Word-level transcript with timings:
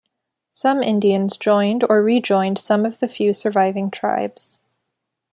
Some 0.49 0.81
Indians 0.81 1.37
joined 1.37 1.83
or 1.87 2.01
re-joined 2.01 2.57
some 2.57 2.87
of 2.87 2.97
the 2.97 3.07
few 3.07 3.35
surviving 3.35 3.91
tribes. 3.91 4.57